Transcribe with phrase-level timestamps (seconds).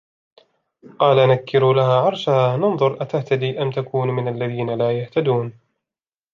[0.99, 5.53] قَالَ نَكِّرُوا لَهَا عَرْشَهَا نَنْظُرْ أَتَهْتَدِي أَمْ تَكُونُ مِنَ الَّذِينَ لَا يَهْتَدُونَ